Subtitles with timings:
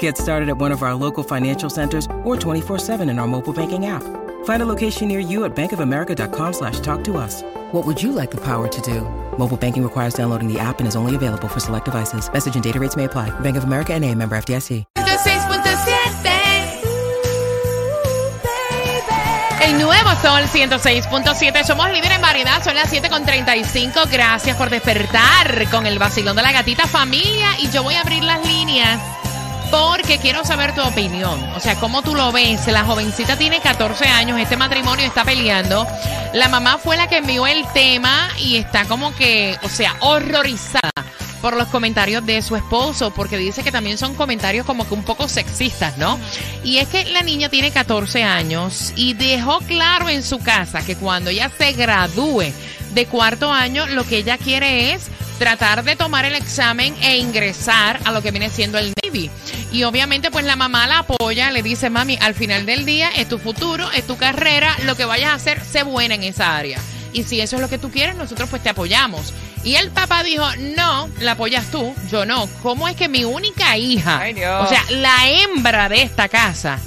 [0.00, 3.86] Get started at one of our local financial centers or 24-7 in our mobile banking
[3.86, 4.02] app.
[4.44, 7.42] Find a location near you at bankofamerica.com slash talk to us.
[7.70, 9.02] What would you like the power to do?
[9.38, 12.28] Mobile banking requires downloading the app and is only available for select devices.
[12.32, 13.30] Message and data rates may apply.
[13.40, 14.84] Bank of America and a member FDIC.
[14.96, 16.26] 106.7
[19.62, 21.64] El nuevo Sol 106.7.
[21.64, 22.62] Somos líderes en variedad.
[22.62, 24.08] Son las 7.35.
[24.12, 27.58] Gracias por despertar con el vacilón de la gatita familia.
[27.58, 29.00] Y yo voy a abrir las líneas
[29.70, 31.42] porque quiero saber tu opinión.
[31.54, 32.66] O sea, ¿cómo tú lo ves?
[32.68, 34.38] La jovencita tiene 14 años.
[34.38, 35.86] Este matrimonio está peleando.
[36.32, 40.90] La mamá fue la que envió el tema y está como que, o sea, horrorizada
[41.40, 45.04] por los comentarios de su esposo, porque dice que también son comentarios como que un
[45.04, 46.18] poco sexistas, ¿no?
[46.64, 50.96] Y es que la niña tiene 14 años y dejó claro en su casa que
[50.96, 52.52] cuando ella se gradúe
[52.94, 58.00] de cuarto año, lo que ella quiere es tratar de tomar el examen e ingresar
[58.04, 59.30] a lo que viene siendo el Navy.
[59.72, 63.28] Y obviamente pues la mamá la apoya, le dice, mami, al final del día es
[63.28, 66.80] tu futuro, es tu carrera, lo que vayas a hacer, sé buena en esa área.
[67.12, 69.32] Y si eso es lo que tú quieres, nosotros pues te apoyamos.
[69.64, 70.44] Y el papá dijo,
[70.76, 72.48] no, la apoyas tú, yo no.
[72.62, 76.78] ¿Cómo es que mi única hija, Ay, o sea, la hembra de esta casa,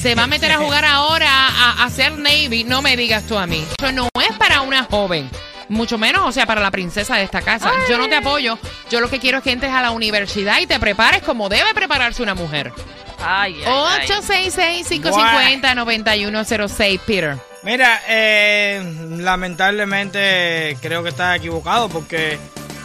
[0.00, 2.64] se va a meter a jugar ahora a, a hacer Navy?
[2.64, 3.64] No me digas tú a mí.
[3.78, 5.30] Eso no es para una joven.
[5.68, 7.70] Mucho menos, o sea, para la princesa de esta casa.
[7.88, 8.58] Yo no te apoyo.
[8.90, 11.74] Yo lo que quiero es que entres a la universidad y te prepares como debe
[11.74, 12.72] prepararse una mujer.
[13.20, 14.08] Ay, ay, ay.
[14.08, 17.36] 866-550-9106, Peter.
[17.64, 18.80] Mira, eh,
[19.18, 22.38] lamentablemente creo que estás equivocado porque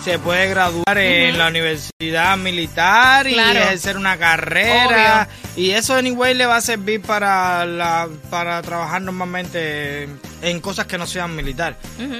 [0.03, 6.45] se puede graduar en la universidad militar y ejercer una carrera y eso anyway le
[6.45, 10.09] va a servir para la para trabajar normalmente
[10.43, 11.77] en cosas que no sean militar.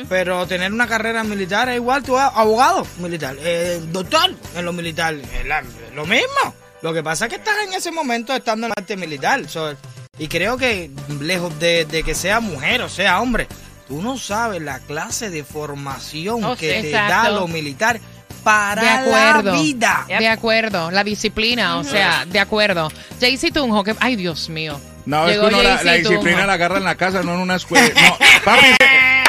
[0.10, 4.74] Pero tener una carrera militar es igual, tú eres abogado militar, eh, doctor en lo
[4.74, 5.64] militar, la-
[5.94, 6.56] lo mismo.
[6.82, 9.48] Lo que pasa es que estás en ese momento estando en la parte militar.
[9.48, 9.74] so,
[10.18, 10.92] y creo que
[11.22, 13.48] lejos de, de que sea mujer o sea hombre,
[13.88, 17.14] tú no sabes la clase de formación Oh, que sí, te exacto.
[17.14, 18.00] da lo militar
[18.44, 19.54] para De acuerdo.
[19.54, 20.06] la vida.
[20.08, 22.92] De acuerdo, la disciplina, o sea, de acuerdo.
[23.22, 24.80] Jaycee Tunjo, que, ay Dios mío.
[25.06, 27.88] No, es que uno la, disciplina la agarra en la casa, no en una escuela.
[27.88, 28.68] No, papi,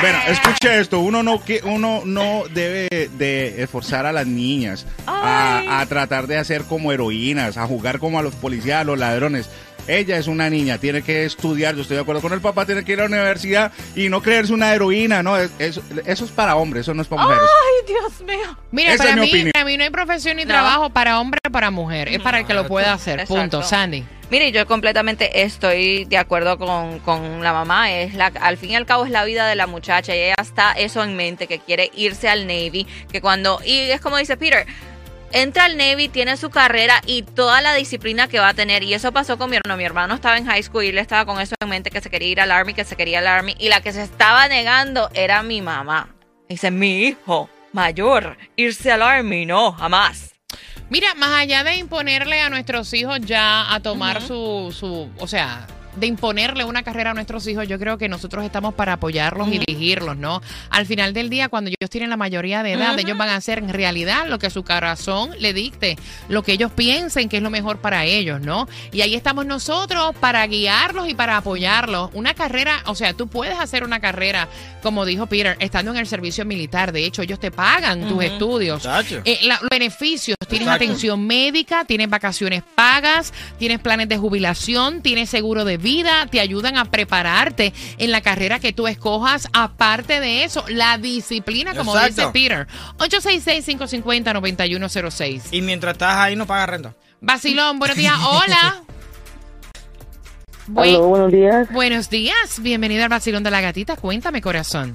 [0.00, 5.80] bueno, escuche esto, uno no que uno no debe de esforzar a las niñas a,
[5.80, 9.48] a tratar de hacer como heroínas, a jugar como a los policías, a los ladrones.
[9.86, 12.84] Ella es una niña, tiene que estudiar, yo estoy de acuerdo con el papá, tiene
[12.84, 16.30] que ir a la universidad y no creerse una heroína, no, es- eso, eso es
[16.30, 17.42] para hombres, eso no es para mujeres.
[17.42, 18.58] Ay, Dios mío.
[18.70, 19.50] Mira, Esa para es mi mí, opinión.
[19.52, 20.48] para mí no hay profesión ni No.
[20.48, 22.08] trabajo para hombre o para mujer.
[22.08, 23.20] Es para el que lo pueda hacer.
[23.20, 23.34] Exacto.
[23.40, 23.62] Punto.
[23.62, 24.04] Sandy.
[24.30, 27.92] Mire, yo completamente estoy de acuerdo con, con la mamá.
[27.92, 30.34] Es la, al fin y al cabo es la vida de la muchacha y ella
[30.40, 34.36] está eso en mente, que quiere irse al Navy, que cuando, y es como dice
[34.38, 34.66] Peter,
[35.34, 38.82] entra al Navy, tiene su carrera y toda la disciplina que va a tener.
[38.82, 39.76] Y eso pasó con mi hermano.
[39.76, 42.08] Mi hermano estaba en high school y él estaba con eso en mente, que se
[42.08, 43.54] quería ir al Army, que se quería ir al Army.
[43.58, 46.08] Y la que se estaba negando era mi mamá.
[46.48, 50.34] Dice, mi hijo mayor, irse al Army, no, jamás.
[50.88, 55.66] Mira, más allá de imponerle a nuestros hijos ya a tomar su, su, o sea,
[55.96, 59.58] de imponerle una carrera a nuestros hijos, yo creo que nosotros estamos para apoyarlos y
[59.58, 60.42] dirigirlos, ¿no?
[60.70, 63.58] Al final del día, cuando ellos tienen la mayoría de edad, ellos van a hacer
[63.58, 65.96] en realidad lo que su corazón le dicte,
[66.28, 68.68] lo que ellos piensen que es lo mejor para ellos, ¿no?
[68.92, 72.10] Y ahí estamos nosotros para guiarlos y para apoyarlos.
[72.12, 74.48] Una carrera, o sea, tú puedes hacer una carrera,
[74.82, 76.92] como dijo Peter, estando en el servicio militar.
[76.92, 78.82] De hecho, ellos te pagan tus estudios.
[79.24, 80.84] Eh, la- los beneficios, tienes Exacto.
[80.84, 86.76] atención médica, tienes vacaciones pagas, tienes planes de jubilación, tienes seguro de vida, te ayudan
[86.76, 89.46] a prepararte en la carrera que tú escojas.
[89.52, 92.32] Aparte de eso, la disciplina, como Exacto.
[92.32, 92.66] dice Peter.
[92.98, 95.42] 866-550-9106.
[95.52, 96.94] Y mientras estás ahí no pagas renta.
[97.20, 98.14] Basilón, buenos días.
[98.18, 98.82] Hola.
[100.66, 101.70] Buen- Aló, buenos días.
[101.72, 102.60] buenos días.
[102.62, 103.96] Bienvenida al Basilón de la Gatita.
[103.96, 104.94] Cuéntame, corazón.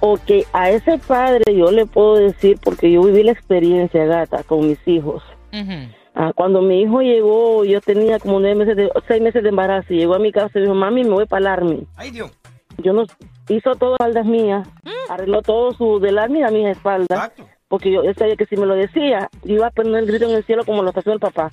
[0.00, 4.68] Ok, a ese padre yo le puedo decir, porque yo viví la experiencia, gata, con
[4.68, 5.22] mis hijos.
[5.52, 5.88] Ujú.
[6.18, 9.92] Ah, cuando mi hijo llegó, yo tenía como nueve meses de, seis meses de embarazo,
[9.92, 11.86] y llegó a mi casa y dijo, mami, me voy para el Army.
[11.94, 12.32] Ay, Dios.
[12.78, 13.04] Yo no,
[13.50, 14.66] hizo todo espaldas mías,
[15.10, 17.44] arregló todo su del Army a mis espaldas, Exacto.
[17.68, 20.24] porque yo, él sabía que si me lo decía, yo iba a poner el grito
[20.24, 21.50] en el cielo como lo pasó el papá.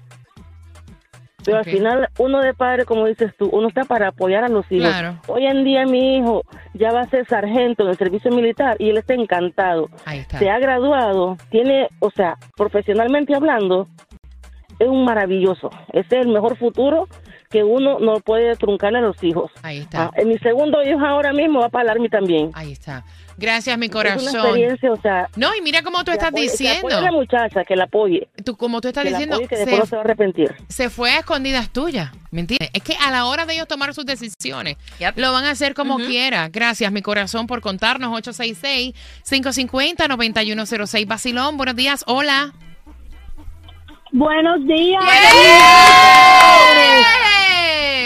[1.46, 4.66] Pero al final, uno de padre, como dices tú, uno está para apoyar a los
[4.72, 4.90] hijos.
[4.90, 5.20] Claro.
[5.28, 6.44] Hoy en día mi hijo
[6.74, 9.90] ya va a ser sargento en el servicio militar y él está encantado.
[10.06, 10.40] Ahí está.
[10.40, 13.90] Se ha graduado, tiene, o sea, profesionalmente hablando,
[14.84, 15.70] es un maravilloso.
[15.92, 17.08] Ese es el mejor futuro
[17.50, 19.52] que uno no puede truncarle a los hijos.
[19.62, 20.06] Ahí está.
[20.06, 22.50] Ah, en mi segundo hijo ahora mismo va para el Army también.
[22.54, 23.04] Ahí está.
[23.38, 24.36] Gracias, mi Es una corazón.
[24.36, 26.80] experiencia, o sea, No, y mira cómo tú que estás apoye- que diciendo.
[26.88, 28.28] apoye a la muchacha, que la apoye.
[28.46, 30.06] Tú, como tú estás Que la diciendo, apoye, que después no se se, va a
[30.06, 30.56] arrepentir.
[30.68, 32.12] se fue a escondidas tuyas.
[32.32, 32.70] ¿Me entiendes?
[32.74, 35.18] Es que a la hora de ellos tomar sus decisiones, Yep.
[35.18, 36.50] lo van a hacer como quiera.
[36.50, 38.12] Gracias, mi corazón, por contarnos.
[38.14, 41.06] 866-550-9106.
[41.08, 42.04] Basilón, buenos días.
[42.08, 42.54] Hola.
[44.14, 45.04] Buenos días.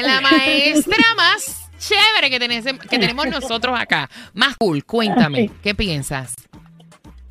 [0.04, 4.10] La maestra más chévere que, tenés- que tenemos nosotros acá.
[4.34, 4.84] Más cool.
[4.86, 6.36] Cuéntame, ¿qué piensas?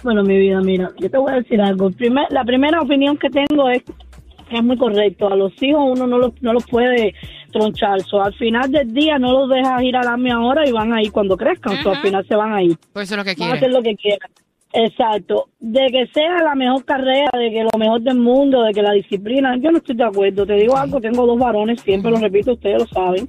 [0.02, 1.90] Bueno, mi vida, mira, yo te voy a decir algo.
[1.90, 5.32] Primer- la primera opinión que tengo es que es muy correcto.
[5.32, 7.14] A los hijos uno no los, no los puede
[7.52, 8.02] tronchar.
[8.02, 11.02] So, al final del día no los dejas ir al AMI ahora y van a
[11.02, 11.82] ir cuando crezcan.
[11.82, 12.76] So, al final se van a ir.
[12.92, 14.30] Pues eso es lo que Van a hacer lo que quieran.
[14.72, 15.48] Exacto.
[15.58, 18.92] De que sea la mejor carrera, de que lo mejor del mundo, de que la
[18.92, 20.46] disciplina, yo no estoy de acuerdo.
[20.46, 23.28] Te digo algo, tengo dos varones, siempre lo repito, ustedes lo saben.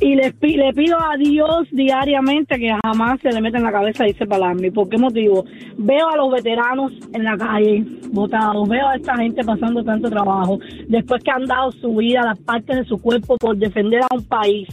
[0.00, 4.42] Y le pido a Dios diariamente que jamás se le meta en la cabeza el
[4.42, 4.70] Army.
[4.70, 5.44] ¿Por qué motivo?
[5.76, 10.58] Veo a los veteranos en la calle, botados, veo a esta gente pasando tanto trabajo,
[10.88, 14.24] después que han dado su vida, las partes de su cuerpo por defender a un
[14.24, 14.68] país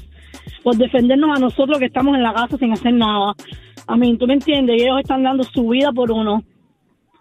[0.63, 3.33] por defendernos a nosotros que estamos en la casa sin hacer nada.
[3.87, 6.43] A mí, tú me entiendes, y ellos están dando su vida por uno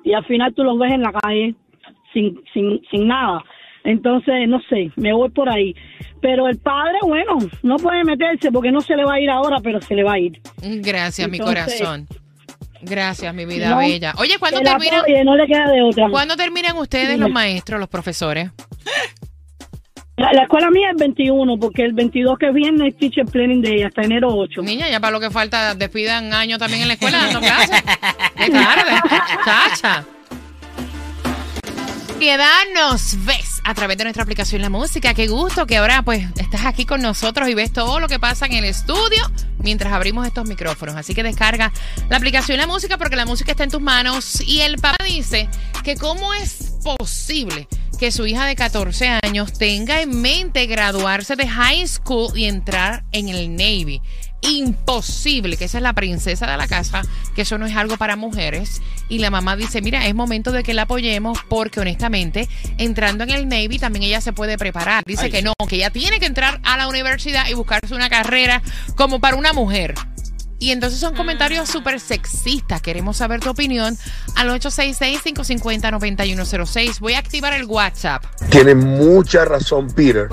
[0.05, 1.55] y al final tú los ves en la calle
[2.13, 3.43] sin, sin, sin nada.
[3.85, 5.75] Entonces, no sé, me voy por ahí.
[6.21, 9.59] Pero el padre, bueno, no puede meterse porque no se le va a ir ahora,
[9.63, 10.41] pero se le va a ir.
[10.63, 12.07] Gracias, mi corazón.
[12.83, 14.15] Gracias, mi vida No, bella.
[14.19, 16.09] Oye, ¿cuándo terminan, apoye, no le queda de otra.
[16.11, 17.19] ¿cuándo terminan ustedes Dime.
[17.21, 18.51] los maestros, los profesores?
[20.17, 23.83] La, la escuela mía es 21, porque el 22 que viene es Teacher Planning Day,
[23.83, 24.63] hasta enero 8.
[24.63, 27.83] Niña, ya para lo que falta, despidan año también en la escuela dando clases.
[28.37, 28.93] ¡Qué tarde!
[29.45, 30.05] ¡Chacha!
[32.19, 35.13] Piedad nos ves a través de nuestra aplicación La Música.
[35.13, 38.47] Qué gusto que ahora pues estás aquí con nosotros y ves todo lo que pasa
[38.47, 39.23] en el estudio
[39.59, 40.97] mientras abrimos estos micrófonos.
[40.97, 41.73] Así que descarga
[42.09, 44.41] la aplicación La Música porque la música está en tus manos.
[44.41, 45.51] Y el papá dice
[45.85, 51.49] que cómo es posible que su hija de 14 años tenga en mente graduarse de
[51.49, 54.03] high school y entrar en el Navy.
[54.43, 57.03] Imposible, que esa es la princesa de la casa,
[57.35, 58.83] que eso no es algo para mujeres.
[59.09, 63.31] Y la mamá dice, mira, es momento de que la apoyemos porque honestamente, entrando en
[63.31, 65.03] el Navy también ella se puede preparar.
[65.07, 68.11] Dice Ay, que no, que ella tiene que entrar a la universidad y buscarse una
[68.11, 68.63] carrera
[68.95, 69.95] como para una mujer.
[70.59, 72.81] Y entonces son comentarios súper sexistas.
[72.81, 73.97] Queremos saber tu opinión
[74.37, 76.99] al 866-550-9106.
[77.01, 78.25] Voy a activar el WhatsApp.
[78.51, 80.29] Tiene mucha razón Peter.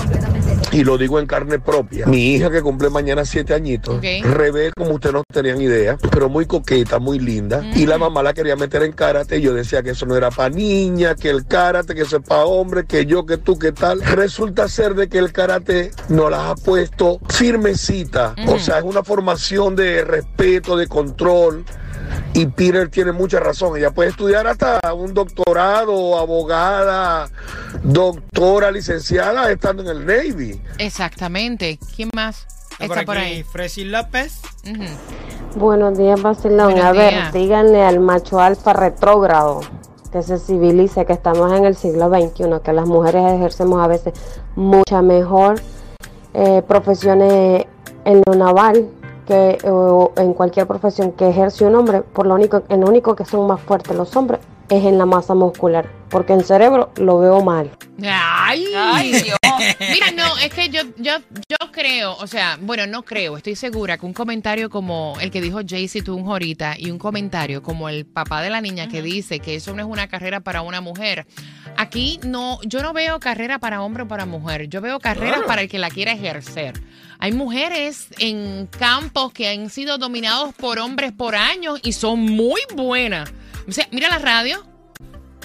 [0.71, 2.07] Y lo digo en carne propia.
[2.07, 4.05] Mi hija que cumple mañana siete añitos, Ok.
[4.23, 7.61] rebelde como ustedes no tenían idea, pero muy coqueta, muy linda.
[7.75, 9.37] Y la mamá la quería meter en karate.
[9.37, 12.23] Y yo decía que eso no era para niña, que el karate, que eso es
[12.23, 14.01] para hombre, que yo, que tú, que tal.
[14.01, 18.33] Resulta ser de que el karate no las ha puesto firmecita.
[18.47, 21.65] O sea, es una formación de respeto, de control.
[22.33, 23.77] Y Peter tiene mucha razón.
[23.77, 27.29] Ella puede estudiar hasta un doctorado, abogada,
[27.83, 30.61] doctora, licenciada, estando en el Navy.
[30.77, 31.79] Exactamente.
[31.95, 32.45] ¿Quién más
[32.79, 33.43] Está está por aquí ahí?
[33.43, 34.41] Fresi López.
[35.55, 36.73] Buenos días, Basilón.
[36.73, 37.33] Buenos a ver, días.
[37.33, 39.61] díganle al macho alfa retrógrado
[40.11, 44.13] que se civilice, que estamos en el siglo XXI, que las mujeres ejercemos a veces
[44.55, 45.59] mucha mejor
[46.33, 47.65] eh, profesiones
[48.05, 48.89] en lo naval
[49.25, 52.01] que o en cualquier profesión que ejerce un hombre.
[52.01, 54.39] Por lo único, en lo único que son más fuertes los hombres
[54.69, 57.69] es en la masa muscular, porque en cerebro lo veo mal.
[58.01, 59.37] Ay, Ay, Dios.
[59.79, 61.13] Mira, no, es que yo, yo,
[61.49, 65.41] yo creo, o sea, bueno, no creo, estoy segura que un comentario como el que
[65.41, 69.55] dijo Jaycee ahorita y un comentario como el papá de la niña que dice que
[69.55, 71.27] eso no es una carrera para una mujer,
[71.75, 75.63] aquí no, yo no veo carrera para hombre o para mujer, yo veo carreras para
[75.63, 76.81] el que la quiera ejercer.
[77.19, 82.61] Hay mujeres en campos que han sido dominados por hombres por años y son muy
[82.73, 83.29] buenas.
[83.67, 84.72] O sea, mira la radio.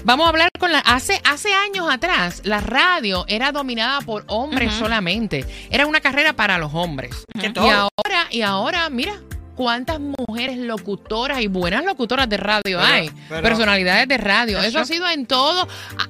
[0.05, 0.78] Vamos a hablar con la.
[0.81, 5.45] Hace, hace años atrás, la radio era dominada por hombres solamente.
[5.71, 7.25] Era una carrera para los hombres.
[7.35, 9.14] Y ahora, y ahora, mira.
[9.55, 13.11] ¿Cuántas mujeres locutoras y buenas locutoras de radio Pero- hay?
[13.28, 14.61] pero- Personalidades de radio.
[14.61, 15.67] Eso ha sido en todo,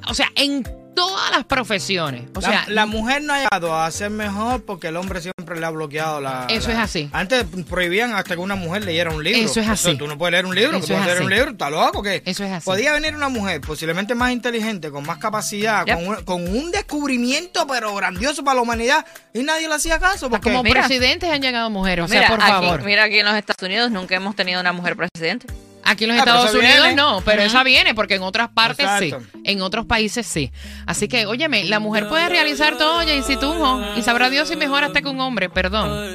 [0.07, 0.63] o sea, en
[0.99, 2.25] todas las profesiones.
[2.35, 5.59] O La- sea, la, mujer no ha llegado a ser mejor porque el hombre siempre
[5.61, 6.47] le ha bloqueado la.
[6.49, 7.09] Eso la- es así.
[7.13, 9.41] Antes prohibían hasta que una mujer leyera un libro.
[9.41, 9.97] Eso es así.
[9.97, 12.03] tú no puedes leer un libro, tú es vas a leer un libro, está loco
[12.03, 12.23] que.
[12.25, 12.65] Eso es así.
[12.65, 15.95] Podía venir una mujer posiblemente más inteligente, con más capacidad, Yep.
[15.97, 20.29] con, un, con un descubrimiento pero grandioso para la humanidad y nadie le hacía caso
[20.29, 20.81] porque como Mira.
[20.83, 22.05] presidentes han llegado mujeres.
[22.05, 22.83] O sea, Mira, por aquí, favor.
[22.85, 25.47] mira aquí en los Estados Unidos nunca hemos tenido una mujer presidente.
[25.91, 26.95] Aquí en los Ah, Estados Unidos viene.
[26.95, 29.21] no, pero esa viene porque en otras partes Exacto.
[29.33, 30.53] sí, en otros países sí.
[30.87, 34.85] Así que, óyeme, la mujer puede realizar todo, Jaycee Tunjo, y sabrá Dios si mejor
[34.85, 36.15] hasta que un hombre, perdón.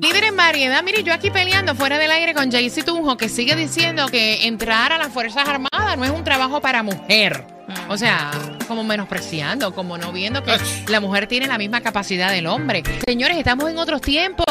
[0.00, 3.56] Líder en variedad, mire, yo aquí peleando fuera del aire con Jaycee Tunjo, que sigue
[3.56, 7.44] diciendo que entrar a las Fuerzas Armadas no es un trabajo para mujer.
[7.88, 8.30] O sea,
[8.68, 12.84] como menospreciando, como no viendo que la mujer tiene la misma capacidad del hombre.
[13.04, 14.46] Señores, estamos en otros tiempos.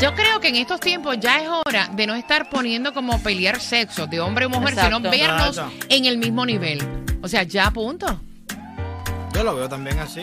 [0.00, 3.60] Yo creo que en estos tiempos ya es hora de no estar poniendo como pelear
[3.60, 4.96] sexo de hombre o mujer, Exacto.
[4.98, 5.86] sino vernos Exacto.
[5.88, 6.80] en el mismo nivel.
[7.20, 8.20] O sea, ya punto.
[9.34, 10.22] yo lo veo también así.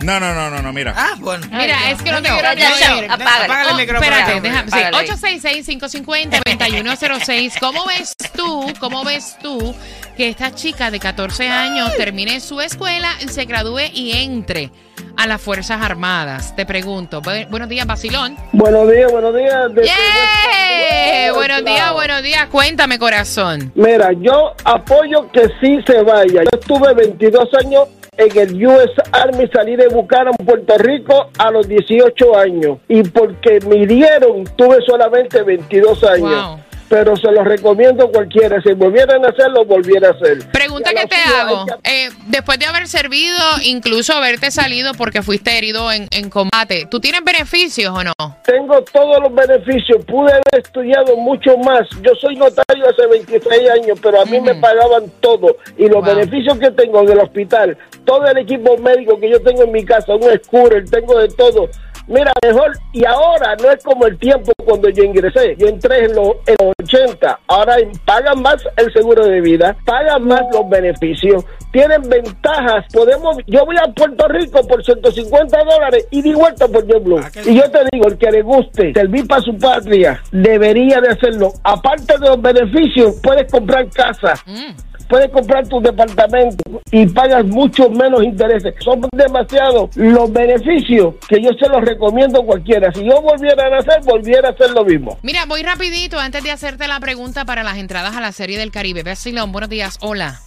[0.00, 0.94] No, no, no, no, no, mira.
[0.96, 1.44] Ah, bueno.
[1.50, 3.10] Mira, es que no te quiero decir.
[3.10, 3.44] apágale.
[3.44, 4.08] Apágale el Oh, micrófono.
[4.16, 4.70] espérate, déjame.
[4.70, 5.10] Sí, Apágale.
[5.10, 7.58] 866-550-2106.
[7.58, 9.74] ¿Cómo ves tú, cómo ves tú
[10.16, 14.70] que esta chica de 14 años termine su escuela, se gradúe y entre
[15.18, 16.54] a las Fuerzas Armadas?
[16.56, 17.20] Te pregunto.
[17.20, 18.36] Bu- buenos días, Basilón.
[18.52, 19.74] Buenos días, buenos días.
[19.74, 21.32] De- ¡Yeah!
[21.34, 22.46] Buenos días, buenos días.
[22.46, 23.72] Cuéntame, corazón.
[23.74, 26.42] Mira, yo apoyo que sí se vaya.
[26.44, 31.68] Yo estuve 22 años en el US Army, salí de Buchanan, Puerto Rico, a los
[31.68, 32.78] 18 años.
[32.88, 36.44] Y porque me dieron, tuve solamente 22 años.
[36.46, 36.58] Wow.
[36.88, 38.60] Pero se los recomiendo a cualquiera.
[38.62, 40.50] Si volvieran a hacerlo, volviera a hacer.
[40.50, 41.66] Pregunta que te hago.
[41.66, 46.86] que- Eh, después de haber servido, incluso haberte salido porque fuiste herido en, en combate,
[46.90, 48.12] ¿tú tienes beneficios o no?
[48.44, 50.04] Tengo todos los beneficios.
[50.06, 51.86] Pude haber estudiado mucho más.
[52.02, 55.56] Yo soy notario hace 26 años, pero a mí me pagaban todo.
[55.76, 56.14] Y los Wow.
[56.16, 59.84] beneficios que tengo en el hospital, todo el equipo médico que yo tengo en mi
[59.84, 61.68] casa, un scooter, tengo de todo.
[62.08, 62.72] Mira, mejor.
[62.92, 65.54] Y ahora no es como el tiempo cuando yo ingresé.
[65.58, 67.40] Yo entré en los, en los 80.
[67.46, 72.86] Ahora pagan más el seguro de vida, pagan más los beneficios, tienen ventajas.
[72.92, 77.18] Podemos, yo voy a Puerto Rico por 150 dólares y di vuelta por JetBlue.
[77.18, 81.00] Ah, qué Y yo te digo, el que le guste servir para su patria, debería
[81.00, 81.52] de hacerlo.
[81.62, 84.34] Aparte de los beneficios, puedes comprar casa.
[84.46, 84.87] Mm.
[85.08, 88.74] Puedes comprar tu departamento y pagas mucho menos intereses.
[88.80, 92.92] Son demasiados los beneficios que yo se los recomiendo a cualquiera.
[92.92, 95.18] Si yo volviera a nacer, volviera a hacer lo mismo.
[95.22, 98.70] Mira, voy rapidito antes de hacerte la pregunta para las entradas a la Serie del
[98.70, 99.02] Caribe.
[99.02, 99.96] Basilón, buenos días.
[100.02, 100.40] Hola.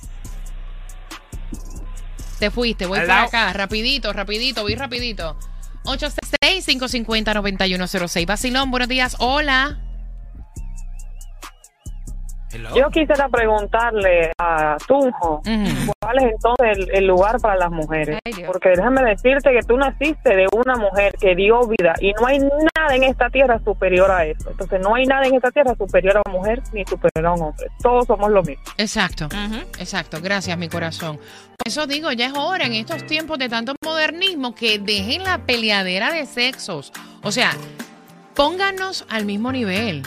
[2.39, 3.07] Te fuiste, voy Hello.
[3.07, 3.51] por acá.
[3.53, 5.35] Rapidito, rapidito, voy rapidito.
[5.85, 8.25] 866-550-9106.
[8.25, 9.15] Basilón, buenos días.
[9.19, 9.79] Hola.
[12.53, 12.75] Hello.
[12.75, 15.41] Yo quisiera preguntarle a Tunjo
[16.00, 18.20] cuál es entonces el, el lugar para las mujeres.
[18.25, 18.43] Ay.
[18.46, 22.39] Porque déjame decirte que tú naciste de una mujer que dio vida y no hay
[22.39, 24.50] nada en esta tierra superior a eso.
[24.51, 27.41] Entonces no hay nada en esta tierra superior a una mujer ni superior a un
[27.41, 27.67] hombre.
[27.81, 28.63] Todos somos lo mismo.
[28.77, 29.29] Exacto.
[29.79, 31.17] Exacto, gracias mi corazón.
[31.17, 35.39] Por eso digo, ya es hora en estos tiempos de tanto modernismo que dejen la
[35.39, 36.91] peleadera de sexos.
[37.24, 37.51] O sea,
[38.36, 40.03] pónganos al mismo nivel.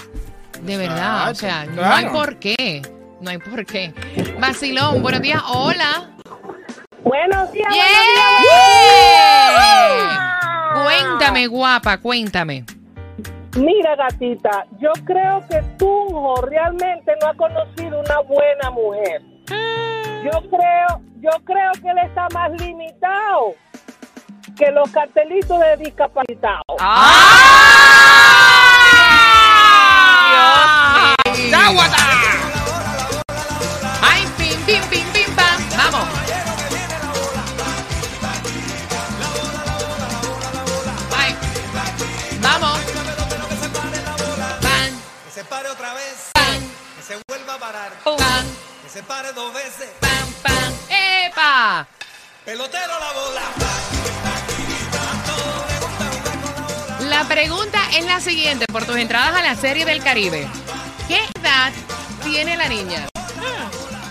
[0.62, 2.82] De verdad, o sea, no hay por qué.
[3.20, 3.92] No hay por qué.
[4.38, 6.10] Vacilón, buenos días, hola.
[7.02, 7.84] Buenos días, ¡Yeah!
[10.82, 12.64] Cuéntame, guapa, cuéntame.
[13.56, 19.22] Mira, gatita, yo creo que Tunjo realmente no ha conocido una buena mujer.
[20.24, 23.54] Yo creo, yo creo que él está más limitado
[24.56, 26.64] que los cartelitos de discapacitados.
[31.64, 31.96] ¡Záguata!
[34.02, 35.62] ¡Ay, pim, pim, pim, pim, pam!
[35.78, 36.08] ¡Vamos!
[41.16, 41.34] ¡Ay!
[42.42, 42.78] ¡Vamos!
[44.60, 44.90] ¡Pan!
[45.24, 46.60] Que se pare otra vez, ¡Pan!
[46.96, 48.46] que se vuelva a parar, ¡Pan!
[48.82, 49.88] que se pare dos veces.
[50.00, 50.72] ¡Pam, pam!
[50.90, 51.86] ¡Epa!
[52.44, 53.42] Pelotero la bola.
[57.08, 60.46] La pregunta es la siguiente, por tus entradas a la Serie del Caribe.
[61.08, 61.72] ¿Qué edad
[62.22, 63.08] tiene la niña?